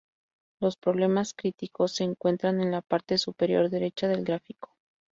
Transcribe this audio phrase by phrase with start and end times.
[0.59, 4.71] Los problemas críticos se encuentran en la parte superior derecha del gráfico.